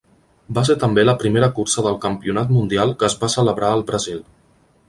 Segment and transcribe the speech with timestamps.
[0.57, 4.29] Va ser també la primera cursa del campionat mundial que es va celebrar al Brasil.